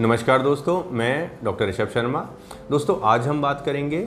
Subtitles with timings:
[0.00, 2.20] नमस्कार दोस्तों, मैं डॉक्टर ऋषभ शर्मा।
[2.70, 3.98] दोस्तों, आज हम बात करेंगे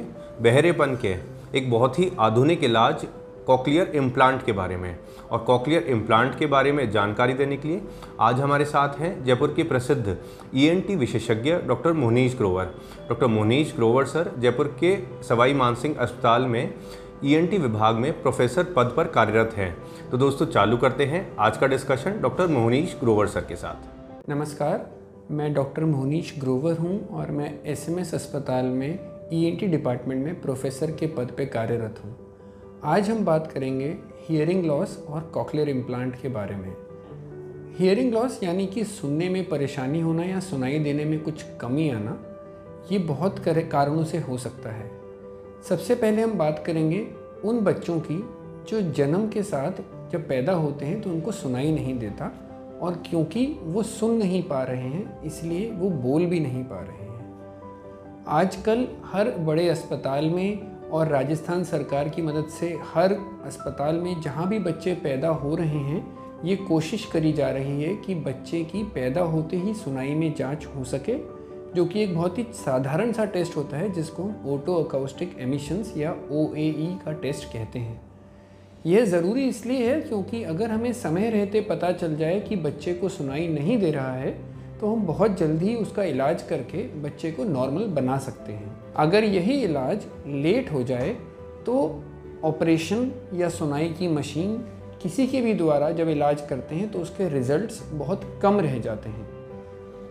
[0.41, 1.13] बहरेपन के
[1.57, 3.05] एक बहुत ही आधुनिक इलाज
[3.47, 4.97] कॉकलियर इम्प्लांट के बारे में।
[5.31, 7.81] और कॉकलियर इम्प्लांट के बारे में जानकारी देने के लिए
[8.19, 10.17] आज हमारे साथ हैं जयपुर के प्रसिद्ध
[10.55, 12.73] ईएनटी विशेषज्ञ doctor Mohnish Grover.
[13.09, 16.73] Doctor Mohnish Grover sir, Jaipur के सवाई मानसिंह अस्पताल में
[17.23, 19.75] ईएनटी विभाग में प्रोफेसर पद पर कार्यरत हैं।
[20.11, 24.94] तो दोस्तों, चालू करते हैं आज का discussion doctor Mohnish Grover sir के साथ। नमस्कार
[25.31, 28.99] मैं डॉक्टर मोहनीश ग्रोवर हूँ और मैं एसएमएस अस्पताल में
[29.33, 32.15] ईएनटी डिपार्टमेंट में प्रोफेसर के पद पे कार्यरत हूँ।
[32.83, 33.97] आज हम बात करेंगे
[34.29, 36.75] हियरिंग लॉस और कॉकलियर इम्प्लांट के बारे में।
[37.79, 42.17] हियरिंग लॉस यानी कि सुनने में परेशानी होना या सुनाई देने में कुछ कमी आना,
[42.91, 44.91] ये बहुत कारणों से हो सकता है।
[45.69, 47.07] सबसे पहले हम बात करेंगे
[47.45, 48.23] उन बच्चों की
[48.69, 49.71] जो जन्म के साथ
[50.11, 52.44] जब पैदा होते हैं तो उनको सुनाई नहीं देता
[52.81, 56.97] और क्योंकि वो सुन नहीं पा रहे हैं, इसलिए वो बोल भी नहीं पा रहे
[56.97, 57.03] हैं।
[58.27, 63.13] आजकल हर बड़े अस्पताल में और राजस्थान सरकार की मदद से हर
[63.45, 67.95] अस्पताल में जहाँ भी बच्चे पैदा हो रहे हैं, ये कोशिश करी जा रही है
[67.95, 71.13] कि बच्चे की पैदा होते ही सुनाई में जाँच हो सके,
[71.75, 76.11] जो कि एक बहुत ही साधारण सा टेस्ट होता है, जिसको ओटो अकाउस्टिक एमिशंस या
[76.11, 76.47] ओ
[77.05, 78.14] का टेस्ट कहते हैं।
[78.85, 83.09] यह ज़रूरी इसलिए है क्योंकि अगर हमें समय रहते पता चल जाए कि बच्चे को
[83.09, 84.31] सुनाई नहीं दे रहा है
[84.81, 89.53] तो हम बहुत जल्दी उसका इलाज करके बच्चे को नॉर्मल बना सकते हैं। अगर यही
[89.63, 91.09] इलाज लेट हो जाए
[91.65, 92.03] तो
[92.43, 94.55] ऑपरेशन या सुनाई की मशीन
[95.01, 99.09] किसी के भी द्वारा जब इलाज करते हैं तो उसके रिजल्ट्स बहुत कम रह जाते
[99.09, 99.27] हैं।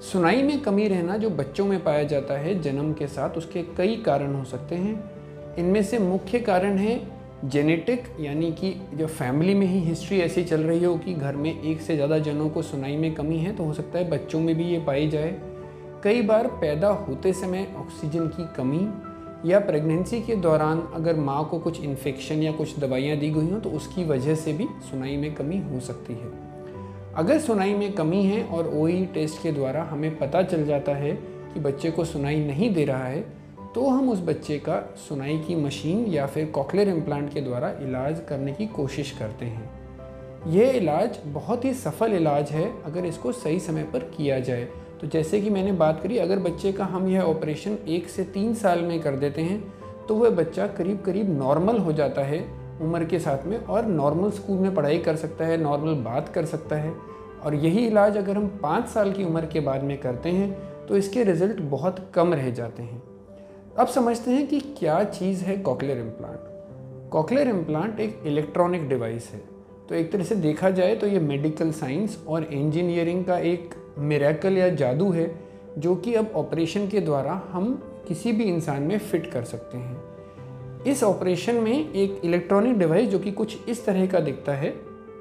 [0.02, 3.96] सुनाई में कमी रहना जो बच्चों में पाया जाता है, जन्म के साथ उसके कई
[3.96, 6.96] कारण हो सकते हैं। इनमें से मुख्य कारण है
[7.44, 11.62] जेनेटिक यानी कि जो फैमिली में ही हिस्ट्री ऐसी चल रही हो कि घर में
[11.62, 14.54] एक से ज़्यादा जनों को सुनाई में कमी है तो हो सकता है बच्चों में
[14.56, 15.34] भी ये पाई जाए।
[16.04, 18.88] कई बार पैदा होते समय ऑक्सीजन की कमी
[19.50, 23.60] या प्रेगनेंसी के दौरान अगर माँ को कुछ इन्फेक्शन या कुछ दवाइयाँ दी गई हों
[23.60, 26.32] तो उसकी वजह से भी सुनाई में कमी हो सकती है।
[27.14, 31.12] अगर सुनाई में कमी है और ओ टेस्ट के द्वारा हमें पता चल जाता है
[31.54, 33.43] कि बच्चे को सुनाई नहीं दे रहा है
[33.74, 38.20] तो हम उस बच्चे का सुनाई की मशीन या फिर कॉकलेर इम्प्लांट के द्वारा इलाज
[38.28, 39.70] करने की कोशिश करते हैं।
[40.48, 44.64] यह इलाज बहुत ही सफल इलाज है अगर इसको सही समय पर किया जाए।
[45.00, 48.54] तो जैसे कि मैंने बात करी, अगर बच्चे का हम यह ऑपरेशन एक से तीन
[48.54, 49.62] साल में कर देते हैं
[50.08, 52.40] तो वह बच्चा करीब करीब नॉर्मल हो जाता है,
[52.80, 56.44] उम्र के साथ में और नॉर्मल स्कूल में पढ़ाई कर सकता है, नॉर्मल बात कर
[56.44, 56.92] सकता है।
[57.44, 60.96] और यही इलाज अगर हम पाँच साल की उम्र के बाद में करते हैं तो
[60.96, 63.02] इसके रिज़ल्ट बहुत कम रह जाते हैं।
[63.78, 69.40] अब समझते हैं कि क्या चीज़ है कॉकलेर इम्प्लांट कॉकलेर इम्प्लांट एक इलेक्ट्रॉनिक डिवाइस है।
[69.88, 74.58] तो एक तरह से देखा जाए तो ये मेडिकल साइंस और इंजीनियरिंग का एक मेरेकल
[74.58, 75.30] या जादू है,
[75.78, 77.74] जो कि अब ऑपरेशन के द्वारा हम
[78.08, 83.18] किसी भी इंसान में फिट कर सकते हैं। इस ऑपरेशन में एक इलेक्ट्रॉनिक डिवाइस जो
[83.18, 84.74] कि कुछ इस तरह का दिखता है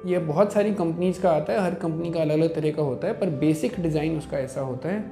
[0.06, 3.06] यह बहुत सारी कंपनीज़ का आता है, हर कंपनी का अलग अलग तरह का होता
[3.06, 5.04] है, पर बेसिक डिज़ाइन उसका ऐसा होता है।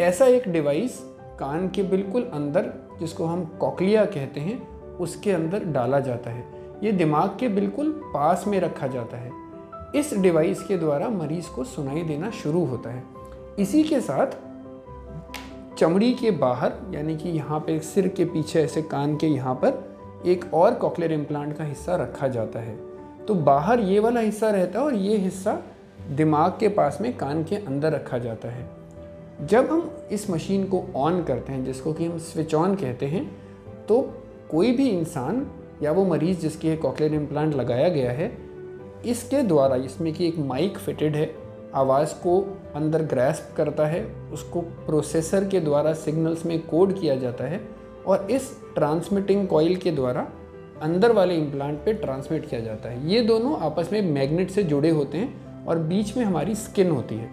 [0.00, 1.00] ऐसा एक डिवाइस
[1.38, 6.44] कान के बिल्कुल अंदर, जिसको हम कॉकलिया कहते हैं, उसके अंदर डाला जाता है।
[6.82, 9.30] ये दिमाग के बिल्कुल पास में रखा जाता है।
[9.96, 13.04] इस डिवाइस के द्वारा मरीज़ को सुनाई देना शुरू होता है।
[13.58, 14.26] इसी के साथ
[15.76, 19.98] चमड़ी के बाहर, यानी कि यहाँ पे सिर के पीछे, ऐसे कान के यहाँ पर,
[20.26, 22.78] एक और कॉकलेर इम्प्लांट का हिस्सा रखा जाता है।
[23.28, 25.62] तो बाहर ये वाला हिस्सा रहता है और ये हिस्सा
[26.10, 28.77] दिमाग के पास में कान के अंदर रखा जाता है।
[29.40, 33.24] जब हम इस मशीन को ऑन करते हैं, जिसको कि हम स्विच ऑन कहते हैं
[33.88, 34.00] तो
[34.50, 35.46] कोई भी इंसान
[35.82, 38.36] या वो मरीज़ जिसकी कॉकलेर इम्प्लांट लगाया गया है,
[39.06, 41.30] इसके द्वारा, इसमें कि एक माइक फिटेड है,
[41.74, 42.40] आवाज़ को
[42.74, 47.60] अंदर ग्रैस्प करता है, उसको प्रोसेसर के द्वारा सिग्नल्स में कोड किया जाता है,
[48.06, 50.28] और इस ट्रांसमिटिंग कॉइल के द्वारा
[50.82, 54.90] अंदर वाले इम्प्लांट पे ट्रांसमिट किया जाता है। ये दोनों आपस में मैग्नेट से जुड़े
[54.90, 57.30] होते हैं और बीच में हमारी स्किन होती है।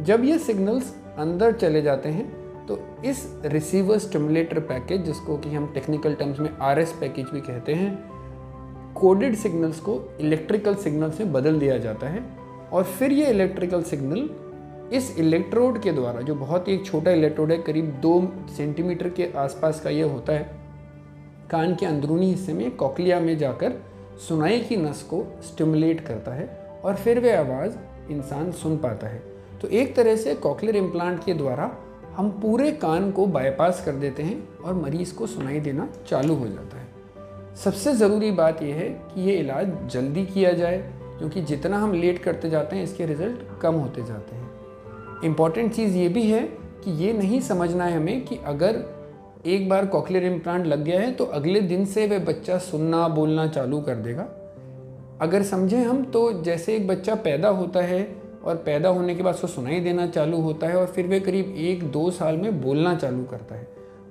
[0.00, 5.66] जब ये सिग्नल्स अंदर चले जाते हैं तो इस रिसीवर स्टिमुलेटर पैकेज जिसको कि हम
[5.66, 11.58] टेक्निकल टर्म्स में आरएस पैकेज भी कहते हैं कोडेड सिग्नल्स को इलेक्ट्रिकल सिग्नल से बदल
[11.58, 12.22] दिया जाता है।
[12.72, 14.28] और फिर ये इलेक्ट्रिकल सिग्नल
[14.92, 19.30] इस इलेक्ट्रोड के द्वारा, जो बहुत ही एक छोटा इलेक्ट्रोड है, करीब दो सेंटीमीटर के
[19.36, 20.50] आसपास का ये होता है,
[21.50, 23.72] कान के अंदरूनी हिस्से में कॉकलिया में जाकर
[24.28, 26.48] सुनाई की नस को स्टिमुलेट करता है,
[26.84, 27.76] और फिर वह आवाज़
[28.10, 29.33] इंसान सुन पाता है।
[29.64, 31.70] तो एक तरह से कॉकलियर इम्प्लांट के द्वारा
[32.16, 36.46] हम पूरे कान को बाईपास कर देते हैं और मरीज़ को सुनाई देना चालू हो
[36.46, 40.78] जाता है। सबसे ज़रूरी बात यह है कि ये इलाज जल्दी किया जाए,
[41.18, 45.96] क्योंकि जितना हम लेट करते जाते हैं, इसके रिज़ल्ट कम होते जाते हैं। इंपॉर्टेंट चीज़
[45.96, 46.40] ये भी है
[46.84, 48.82] कि ये नहीं समझना है हमें कि अगर
[49.46, 53.46] एक बार कॉकलियर इम्प्लांट लग गया है तो अगले दिन से वह बच्चा सुनना, बोलना
[53.46, 54.26] चालू कर देगा।
[55.20, 58.02] अगर समझें हम तो जैसे एक बच्चा पैदा होता है
[58.44, 61.54] और पैदा होने के बाद उसको सुनाई देना चालू होता है और फिर वह करीब
[61.58, 63.66] एक दो साल में बोलना चालू करता है।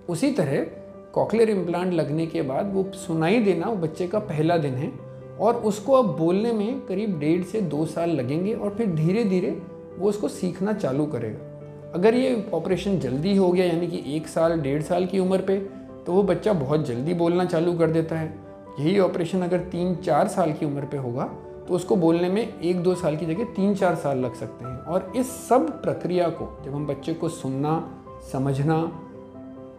[0.09, 0.65] उसी तरह
[1.13, 4.91] कॉकलियर इम्प्लांट लगने के बाद वो सुनाई देना वो बच्चे का पहला दिन है
[5.39, 9.51] और उसको अब बोलने में करीब डेढ़ से दो साल लगेंगे और फिर धीरे धीरे
[9.97, 14.59] वो उसको सीखना चालू करेगा। अगर ये ऑपरेशन जल्दी हो गया, यानी कि एक साल,
[14.61, 15.57] डेढ़ साल की उम्र पे
[16.05, 18.33] तो वो बच्चा बहुत जल्दी बोलना चालू कर देता है।
[18.79, 21.23] यही ऑपरेशन अगर तीन चार साल की उम्र पे होगा
[21.67, 24.77] तो उसको बोलने में एक दो साल की जगह तीन चार साल लग सकते हैं।
[24.77, 28.99] और इस सब प्रक्रिया को, जब हम बच्चे को सुनना, समझना,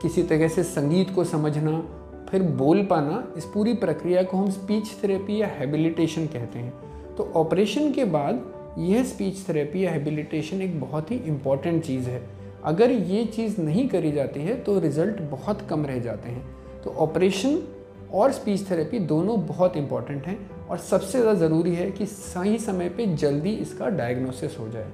[0.02, 1.84] किसी तरह से संगीत को समझना,
[2.30, 6.74] फिर बोल पाना, इस पूरी प्रक्रिया को हम स्पीच थेरेपी या हैबिलिटेशन कहते हैं।
[7.16, 12.30] तो ऑपरेशन के बाद यह स्पीच थेरेपी या हैबिलिटेशन एक बहुत ही इंपॉर्टेंट चीज़ है।
[12.64, 16.90] अगर ये चीज़ नहीं करी जाती है तो रिज़ल्ट बहुत कम रह जाते हैं। तो
[16.90, 17.58] ऑपरेशन
[18.14, 20.38] और स्पीच थेरेपी दोनों बहुत इंपॉर्टेंट हैं
[20.68, 24.86] और सबसे ज़्यादा ज़रूरी है कि सही समय पे जल्दी इसका डायग्नोसिस हो जाए।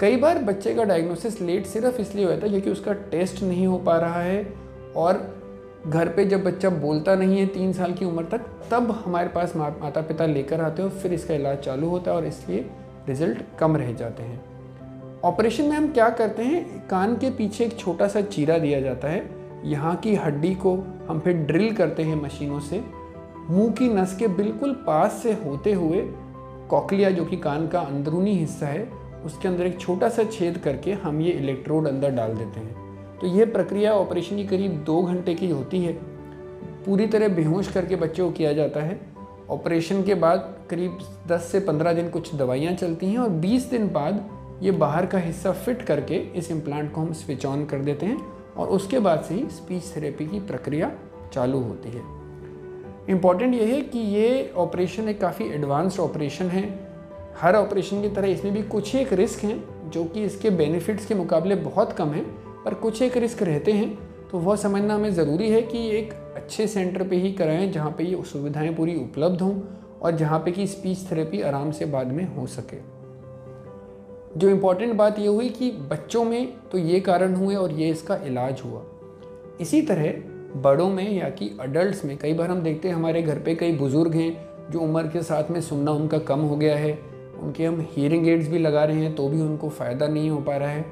[0.00, 3.78] कई बार बच्चे का डायग्नोसिस लेट सिर्फ़ इसलिए होता है क्योंकि उसका टेस्ट नहीं हो
[3.78, 4.46] पा रहा है
[4.96, 5.20] और
[5.86, 8.40] घर पे जब बच्चा बोलता नहीं है तीन साल की उम्र तक,
[8.70, 12.26] तब हमारे पास माता पिता लेकर आते हैं फिर इसका इलाज चालू होता है और
[12.26, 12.64] इसलिए
[13.08, 14.40] रिज़ल्ट कम रह जाते हैं।
[15.24, 16.88] ऑपरेशन में हम क्या करते हैं?
[16.88, 19.24] कान के पीछे एक छोटा सा चीरा दिया जाता है,
[19.64, 20.76] यहाँ की हड्डी को
[21.08, 22.84] हम फिर ड्रिल करते हैं मशीनों से।
[23.50, 26.00] मुँह की नस के बिल्कुल पास से होते हुए
[26.70, 28.88] कॉकलिया जो कि कान का अंदरूनी हिस्सा है,
[29.24, 32.74] उसके अंदर एक छोटा सा छेद करके हम ये इलेक्ट्रोड अंदर डाल देते हैं।
[33.18, 35.92] तो यह प्रक्रिया ऑपरेशन की करीब दो घंटे की होती है।
[36.86, 39.00] पूरी तरह बेहोश करके बच्चे को किया जाता है।
[39.50, 43.88] ऑपरेशन के बाद करीब 10 से 15 दिन कुछ दवाइयाँ चलती हैं और 20 दिन
[43.88, 44.30] बाद
[44.62, 48.35] ये बाहर का हिस्सा फिट करके इस इम्प्लांट को हम स्विच ऑन कर देते हैं।
[48.58, 50.92] और उसके बाद से ही स्पीच थेरेपी की प्रक्रिया
[51.32, 52.02] चालू होती है।
[53.10, 56.90] इंपॉर्टेंट ये है कि ये ऑपरेशन एक काफ़ी एडवांस्ड ऑपरेशन है।
[57.40, 61.14] हर ऑपरेशन की तरह इसमें भी कुछ एक रिस्क हैं, जो कि इसके बेनिफिट्स के
[61.14, 62.24] मुकाबले बहुत कम हैं,
[62.64, 63.98] पर कुछ एक रिस्क रहते हैं।
[64.32, 68.04] तो वह समझना हमें ज़रूरी है कि एक अच्छे सेंटर पे ही कराएँ, जहाँ पे
[68.04, 69.60] ये सुविधाएँ पूरी उपलब्ध हों
[70.02, 72.95] और जहाँ पे कि स्पीच थेरेपी आराम से बाद में हो सके।
[74.36, 78.16] जो इम्पोर्टेंट बात ये हुई कि बच्चों में तो ये कारण हुए और ये इसका
[78.16, 78.82] इलाज हुआ।
[79.60, 83.38] इसी तरह बड़ों में या कि अडल्ट में कई बार हम देखते हैं हमारे घर
[83.38, 86.92] पे कई बुज़ुर्ग हैं जो उम्र के साथ में सुनना उनका कम हो गया है,
[87.40, 90.56] उनके हम हीयरिंग एड्स भी लगा रहे हैं तो भी उनको फ़ायदा नहीं हो पा
[90.56, 90.84] रहा है।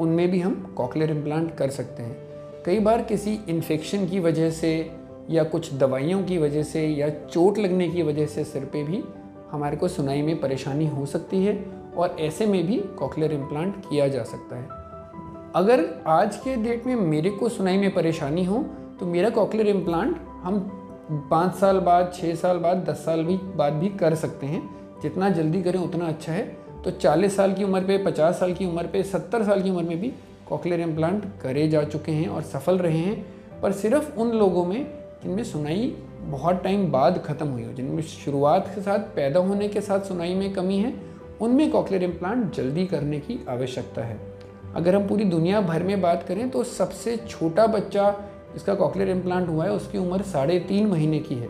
[0.00, 2.16] उनमें भी हम कॉकलियर इम्प्लांट कर सकते हैं।
[2.66, 4.90] कई बार किसी इन्फेक्शन की वजह से
[5.30, 9.04] या कुछ दवाइयों की वजह से या चोट लगने की वजह से सिर पे भी
[9.50, 14.08] हमारे को सुनाई में परेशानी हो सकती है और ऐसे में भी कॉकलियर इम्प्लांट किया
[14.08, 14.68] जा सकता है।
[15.54, 18.64] अगर आज के डेट में मेरे को सुनाई में परेशानी हो
[19.00, 20.58] तो मेरा कॉकलियर इम्प्लांट हम
[21.30, 24.62] पाँच साल बाद छः साल बाद, दस साल भी बाद भी कर सकते हैं।
[25.02, 26.42] जितना जल्दी करें, उतना अच्छा है।
[26.84, 29.82] तो 40 साल की उम्र पे 50 साल की उम्र पे 70 साल की उम्र
[29.82, 30.12] में भी
[30.48, 33.24] कॉकलियर इम्प्लांट करे जा चुके हैं और सफल रहे हैं।
[33.62, 34.86] पर सिर्फ़ उन लोगों में
[35.22, 39.80] जिनमें सुनाई बहुत टाइम बाद ख़त्म हुई हो, जिनमें शुरुआत के साथ, पैदा होने के
[39.80, 40.90] साथ सुनाई में कमी है
[41.42, 44.18] उनमें कॉकलियर इम्प्लांट जल्दी करने की आवश्यकता है।
[44.74, 48.14] अगर हम पूरी दुनिया भर में बात करें तो सबसे छोटा बच्चा
[48.56, 51.48] इसका कॉकलियर इम्प्लांट हुआ है, उसकी उम्र साढ़े तीन महीने की है।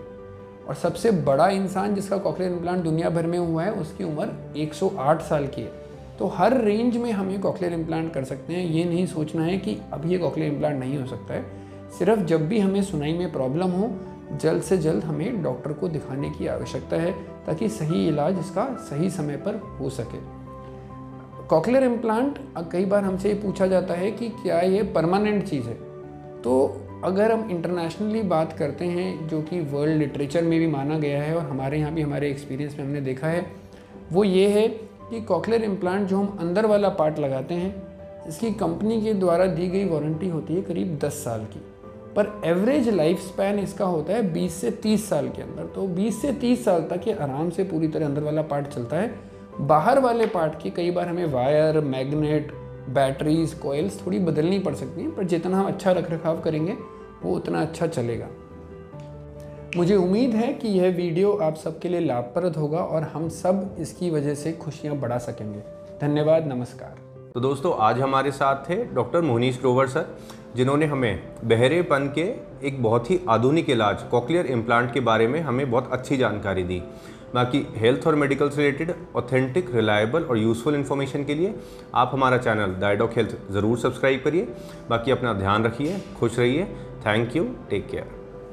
[0.69, 5.21] और सबसे बड़ा इंसान जिसका कॉकलियर इम्प्लांट दुनिया भर में हुआ है, उसकी उम्र 108
[5.21, 5.73] साल की है।
[6.19, 9.59] तो हर रेंज में हम ये कॉकलियर इम्प्लांट कर सकते हैं। ये नहीं सोचना है
[9.59, 11.45] कि अभी ये कॉकलियर इम्प्लांट नहीं हो सकता है।
[11.99, 13.91] सिर्फ़ जब भी हमें सुनाई में प्रॉब्लम हो
[14.39, 17.13] जल्द से जल्द हमें डॉक्टर को दिखाने की आवश्यकता है
[17.47, 20.19] ताकि सही इलाज इसका सही समय पर हो सके।
[21.49, 22.39] कॉकलियर इम्प्लांट,
[22.73, 25.75] कई बार हमसे ये पूछा जाता है कि क्या ये परमानेंट चीज़ है?
[26.43, 31.23] तो अगर हम इंटरनेशनली बात करते हैं, जो कि वर्ल्ड लिटरेचर में भी माना गया
[31.23, 33.47] है और हमारे यहाँ भी हमारे एक्सपीरियंस में हमने देखा है,
[34.13, 34.69] वो ये है
[35.11, 37.83] कि कॉकलियर इम्प्लांट जो हम अंदर वाला पार्ट लगाते हैं,
[38.29, 41.63] इसकी कंपनी के द्वारा दी गई वारंटी होती है करीब 10 साल की।
[42.17, 46.23] पर एवरेज लाइफ स्पैन इसका होता है 20 से 30 साल के अंदर। तो 20
[46.23, 49.15] से 30 साल तक ये आराम से पूरी तरह अंदर वाला पार्ट चलता है।
[49.61, 52.53] बाहर वाले पार्ट की कई बार हमें वायर मैग्नेट
[52.89, 56.73] बैटरीज कोयल्स थोड़ी बदलनी पड़ सकती हैं, पर जितना हम अच्छा रख रखाव करेंगे,
[57.23, 58.29] वो उतना अच्छा चलेगा।
[59.77, 64.11] मुझे उम्मीद है कि यह वीडियो आप सबके लिए लाभप्रद होगा और हम सब इसकी
[64.11, 65.61] वजह से खुशियाँ बढ़ा सकेंगे।
[66.01, 70.07] धन्यवाद, नमस्कार। तो दोस्तों, आज हमारे साथ थे डॉक्टर मोहनीश ग्रोवर सर,
[70.57, 72.23] जिन्होंने हमें बहरेपन के
[72.67, 76.83] एक बहुत ही आधुनिक इलाज, कॉकलियर इम्प्लांट के बारे में हमें बहुत अच्छी जानकारी दी।
[77.35, 81.55] बाकी हेल्थ और मेडिकल से रिलेटेड ऑथेंटिक रिलायबल और यूज़फुल इन्फॉर्मेशन के लिए
[81.95, 84.49] आप हमारा चैनल डायडॉक हेल्थ ज़रूर सब्सक्राइब करिए।
[84.91, 86.65] बाकी अपना ध्यान रखिए, खुश रहिए।
[87.07, 88.22] Thank you take care